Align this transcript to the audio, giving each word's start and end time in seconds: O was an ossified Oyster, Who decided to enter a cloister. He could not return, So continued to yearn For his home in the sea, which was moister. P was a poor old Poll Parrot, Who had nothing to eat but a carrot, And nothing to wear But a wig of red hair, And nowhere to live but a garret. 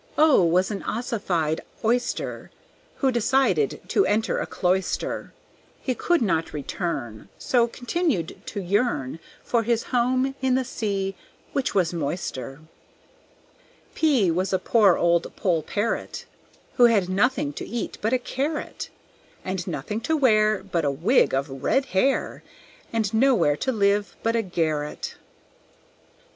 O 0.17 0.43
was 0.43 0.71
an 0.71 0.81
ossified 0.81 1.61
Oyster, 1.85 2.49
Who 2.95 3.11
decided 3.11 3.81
to 3.89 4.03
enter 4.07 4.39
a 4.39 4.47
cloister. 4.47 5.31
He 5.79 5.93
could 5.93 6.23
not 6.23 6.53
return, 6.53 7.29
So 7.37 7.67
continued 7.67 8.41
to 8.47 8.59
yearn 8.61 9.19
For 9.43 9.61
his 9.61 9.83
home 9.83 10.33
in 10.41 10.55
the 10.55 10.63
sea, 10.63 11.13
which 11.53 11.75
was 11.75 11.93
moister. 11.93 12.61
P 13.93 14.31
was 14.31 14.51
a 14.51 14.57
poor 14.57 14.97
old 14.97 15.31
Poll 15.35 15.61
Parrot, 15.61 16.25
Who 16.77 16.85
had 16.85 17.07
nothing 17.07 17.53
to 17.53 17.67
eat 17.67 17.99
but 18.01 18.11
a 18.11 18.17
carrot, 18.17 18.89
And 19.45 19.67
nothing 19.67 20.01
to 20.01 20.17
wear 20.17 20.63
But 20.63 20.83
a 20.83 20.89
wig 20.89 21.35
of 21.35 21.61
red 21.63 21.85
hair, 21.85 22.41
And 22.91 23.13
nowhere 23.13 23.55
to 23.57 23.71
live 23.71 24.15
but 24.23 24.35
a 24.35 24.41
garret. 24.41 25.17